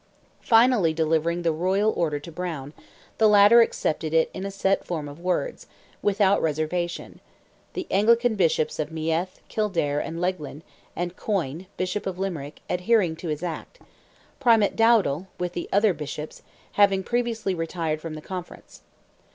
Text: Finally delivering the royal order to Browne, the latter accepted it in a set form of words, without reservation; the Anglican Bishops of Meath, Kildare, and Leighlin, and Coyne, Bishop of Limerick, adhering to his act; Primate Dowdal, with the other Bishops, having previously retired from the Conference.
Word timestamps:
Finally 0.41 0.95
delivering 0.95 1.43
the 1.43 1.51
royal 1.51 1.91
order 1.95 2.19
to 2.19 2.31
Browne, 2.31 2.73
the 3.19 3.27
latter 3.29 3.61
accepted 3.61 4.15
it 4.15 4.31
in 4.33 4.47
a 4.47 4.49
set 4.49 4.83
form 4.83 5.07
of 5.07 5.19
words, 5.19 5.67
without 6.01 6.41
reservation; 6.41 7.19
the 7.73 7.85
Anglican 7.91 8.33
Bishops 8.33 8.79
of 8.79 8.91
Meath, 8.91 9.41
Kildare, 9.47 9.99
and 9.99 10.19
Leighlin, 10.19 10.63
and 10.95 11.15
Coyne, 11.15 11.67
Bishop 11.77 12.07
of 12.07 12.17
Limerick, 12.17 12.61
adhering 12.67 13.15
to 13.17 13.27
his 13.27 13.43
act; 13.43 13.77
Primate 14.39 14.75
Dowdal, 14.75 15.27
with 15.37 15.53
the 15.53 15.69
other 15.71 15.93
Bishops, 15.93 16.41
having 16.71 17.03
previously 17.03 17.53
retired 17.53 18.01
from 18.01 18.15
the 18.15 18.21
Conference. 18.21 18.81